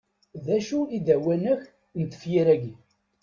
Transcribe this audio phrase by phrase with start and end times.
[0.45, 1.61] D acu i d awanek
[2.01, 2.73] n tefyir-agi?